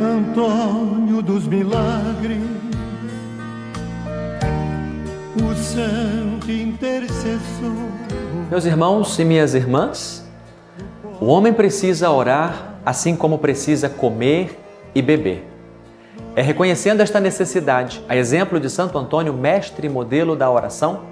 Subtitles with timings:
[0.00, 2.42] Antônio dos Milagres,
[5.34, 7.72] o santo intercessor.
[8.50, 10.28] Meus irmãos e minhas irmãs,
[11.18, 14.60] o homem precisa orar assim como precisa comer
[14.94, 15.44] e beber.
[16.36, 21.04] É reconhecendo esta necessidade, a exemplo de Santo Antônio, mestre e modelo da oração,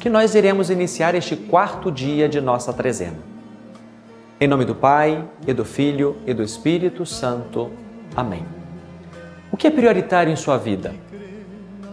[0.00, 3.18] que nós iremos iniciar este quarto dia de nossa trezena.
[4.40, 7.70] Em nome do Pai, e do Filho, e do Espírito Santo.
[8.14, 8.44] Amém.
[9.50, 10.94] O que é prioritário em sua vida?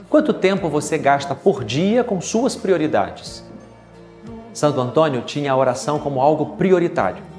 [0.09, 3.43] Quanto tempo você gasta por dia com suas prioridades?
[4.53, 7.29] Santo Antônio tinha a oração como algo prioritário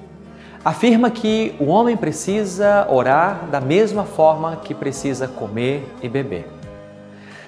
[0.65, 6.47] afirma que o homem precisa orar da mesma forma que precisa comer e beber.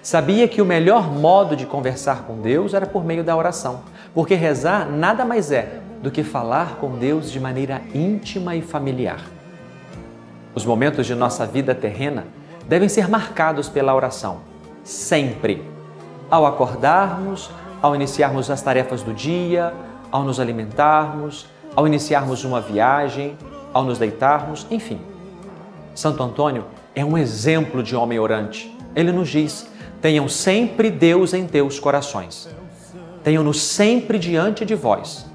[0.03, 3.83] Sabia que o melhor modo de conversar com Deus era por meio da oração,
[4.14, 9.20] porque rezar nada mais é do que falar com Deus de maneira íntima e familiar.
[10.55, 12.27] Os momentos de nossa vida terrena
[12.69, 14.41] devem ser marcados pela oração,
[14.84, 15.62] sempre.
[16.31, 17.50] Ao acordarmos,
[17.81, 19.73] ao iniciarmos as tarefas do dia,
[20.11, 23.36] ao nos alimentarmos, ao iniciarmos uma viagem,
[23.73, 25.00] ao nos deitarmos, enfim.
[25.95, 28.77] Santo Antônio é um exemplo de homem orante.
[28.95, 29.67] Ele nos diz:
[30.00, 32.48] tenham sempre Deus em teus corações.
[33.25, 35.27] Tenham-no sempre diante de vós.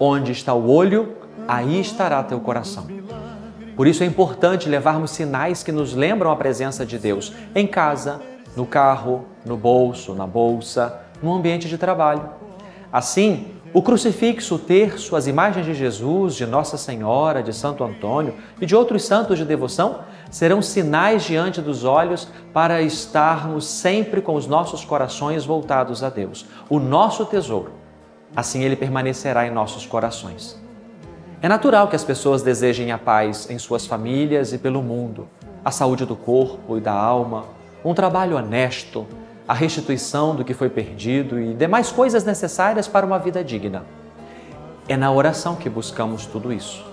[0.00, 2.86] Onde está o olho, aí estará teu coração.
[3.78, 8.20] Por isso é importante levarmos sinais que nos lembram a presença de Deus em casa,
[8.56, 12.28] no carro, no bolso, na bolsa, no ambiente de trabalho.
[12.92, 18.34] Assim, o crucifixo, o terço, as imagens de Jesus, de Nossa Senhora, de Santo Antônio
[18.60, 24.34] e de outros santos de devoção serão sinais diante dos olhos para estarmos sempre com
[24.34, 27.70] os nossos corações voltados a Deus, o nosso tesouro.
[28.34, 30.60] Assim ele permanecerá em nossos corações.
[31.40, 35.28] É natural que as pessoas desejem a paz em suas famílias e pelo mundo,
[35.64, 37.44] a saúde do corpo e da alma,
[37.84, 39.06] um trabalho honesto,
[39.46, 43.84] a restituição do que foi perdido e demais coisas necessárias para uma vida digna.
[44.88, 46.84] É na oração que buscamos tudo isso.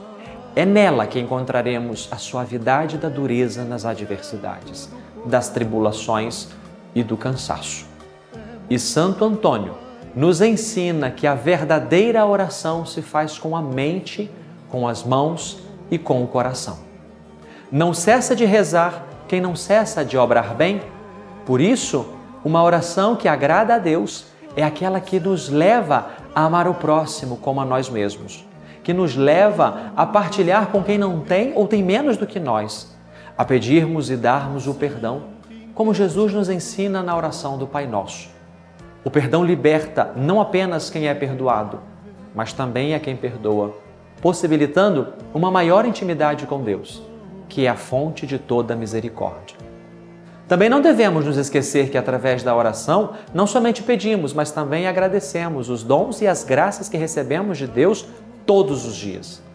[0.55, 4.91] É nela que encontraremos a suavidade da dureza nas adversidades,
[5.25, 6.50] das tribulações
[6.94, 7.88] e do cansaço.
[8.69, 9.84] E Santo Antônio
[10.15, 14.31] nos ensina que a verdadeira oração se faz com a mente,
[14.69, 15.59] com as mãos
[15.91, 16.77] e com o coração.
[17.71, 20.81] Não cessa de rezar quem não cessa de obrar bem.
[21.45, 22.05] Por isso,
[22.43, 24.25] uma oração que agrada a Deus
[24.55, 28.45] é aquela que nos leva a amar o próximo como a nós mesmos,
[28.83, 32.95] que nos leva a partilhar com quem não tem ou tem menos do que nós,
[33.37, 35.23] a pedirmos e darmos o perdão,
[35.73, 38.29] como Jesus nos ensina na oração do Pai Nosso.
[39.05, 41.79] O perdão liberta não apenas quem é perdoado,
[42.33, 43.75] mas também a quem perdoa,
[44.19, 47.03] possibilitando uma maior intimidade com Deus,
[47.47, 49.57] que é a fonte de toda misericórdia.
[50.47, 55.69] Também não devemos nos esquecer que, através da oração, não somente pedimos, mas também agradecemos
[55.69, 58.07] os dons e as graças que recebemos de Deus
[58.43, 59.45] todos os dias.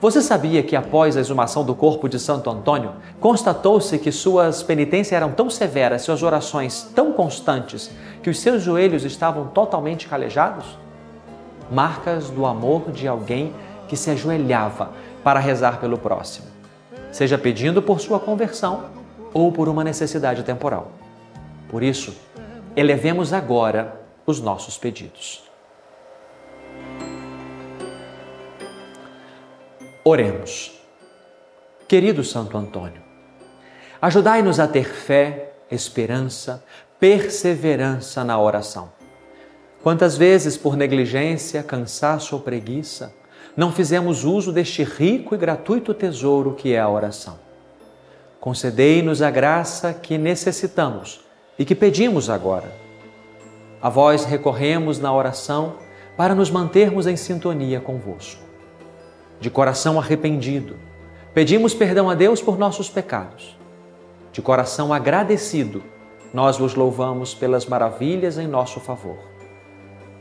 [0.00, 5.12] Você sabia que, após a exumação do corpo de Santo Antônio, constatou-se que suas penitências
[5.12, 7.90] eram tão severas, suas orações tão constantes,
[8.22, 10.78] que os seus joelhos estavam totalmente calejados?
[11.70, 13.54] Marcas do amor de alguém
[13.88, 14.90] que se ajoelhava
[15.22, 16.46] para rezar pelo próximo,
[17.12, 18.86] seja pedindo por sua conversão
[19.32, 20.92] ou por uma necessidade temporal.
[21.68, 22.14] Por isso,
[22.76, 25.42] elevemos agora os nossos pedidos.
[30.04, 30.78] Oremos.
[31.86, 33.02] Querido Santo Antônio,
[34.00, 36.64] ajudai-nos a ter fé, esperança,
[37.00, 38.92] perseverança na oração.
[39.82, 43.12] Quantas vezes, por negligência, cansaço ou preguiça,
[43.56, 47.50] não fizemos uso deste rico e gratuito tesouro que é a oração?
[48.40, 51.20] concedei-nos a graça que necessitamos
[51.58, 52.72] e que pedimos agora.
[53.82, 55.74] A vós recorremos na oração
[56.16, 58.42] para nos mantermos em sintonia convosco.
[59.38, 60.76] De coração arrependido,
[61.34, 63.56] pedimos perdão a Deus por nossos pecados.
[64.32, 65.82] De coração agradecido,
[66.32, 69.18] nós vos louvamos pelas maravilhas em nosso favor.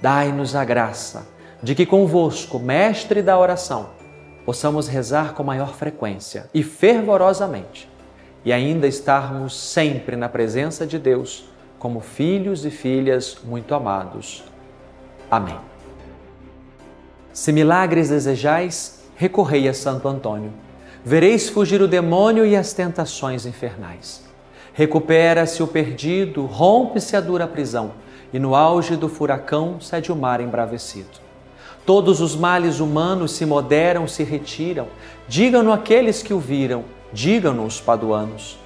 [0.01, 1.27] Dai-nos a graça
[1.61, 3.89] de que convosco, mestre da oração,
[4.45, 7.89] possamos rezar com maior frequência e fervorosamente
[8.43, 11.45] e ainda estarmos sempre na presença de Deus
[11.77, 14.43] como filhos e filhas muito amados.
[15.29, 15.57] Amém.
[17.31, 20.51] Se milagres desejais, recorrei a Santo Antônio.
[21.03, 24.28] Vereis fugir o demônio e as tentações infernais.
[24.73, 27.91] Recupera-se o perdido, rompe-se a dura prisão,
[28.31, 31.19] e no auge do furacão cede o mar embravecido.
[31.85, 34.87] Todos os males humanos se moderam, se retiram.
[35.27, 38.59] Digam-no aqueles que o viram Digam-nos, paduanos.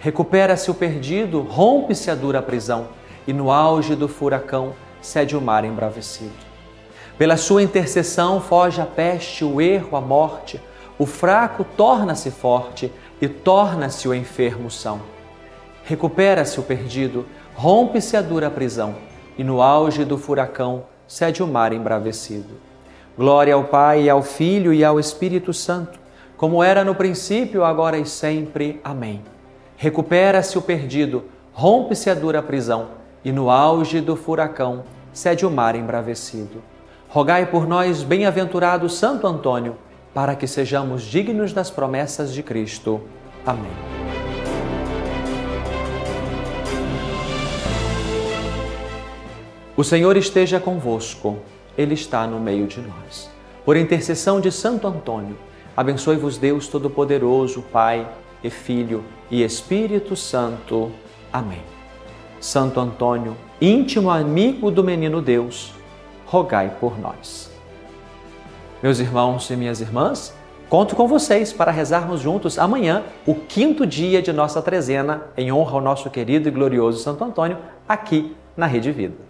[0.00, 2.88] Recupera-se o perdido, rompe-se a dura prisão,
[3.26, 6.30] e no auge do furacão cede o mar embravecido.
[7.16, 10.60] Pela sua intercessão foge a peste, o erro, a morte,
[10.98, 15.00] o fraco torna-se forte e torna-se o enfermo são.
[15.84, 18.94] Recupera-se o perdido, rompe-se a dura prisão,
[19.36, 22.54] e no auge do furacão cede o mar embravecido.
[23.16, 25.98] Glória ao Pai, ao Filho e ao Espírito Santo,
[26.36, 28.80] como era no princípio, agora e sempre.
[28.82, 29.22] Amém.
[29.76, 32.88] Recupera-se o perdido, rompe-se a dura prisão,
[33.24, 36.62] e no auge do furacão cede o mar embravecido.
[37.08, 39.76] Rogai por nós, bem-aventurado Santo Antônio,
[40.14, 43.00] para que sejamos dignos das promessas de Cristo.
[43.44, 43.99] Amém.
[49.80, 51.38] O Senhor esteja convosco,
[51.74, 53.30] Ele está no meio de nós.
[53.64, 55.38] Por intercessão de Santo Antônio,
[55.74, 58.06] abençoe-vos Deus Todo-Poderoso, Pai
[58.44, 60.92] e Filho e Espírito Santo.
[61.32, 61.62] Amém.
[62.38, 65.72] Santo Antônio, íntimo amigo do menino Deus,
[66.26, 67.50] rogai por nós.
[68.82, 70.34] Meus irmãos e minhas irmãs,
[70.68, 75.76] conto com vocês para rezarmos juntos amanhã o quinto dia de nossa trezena em honra
[75.76, 77.56] ao nosso querido e glorioso Santo Antônio,
[77.88, 79.29] aqui na Rede Vida.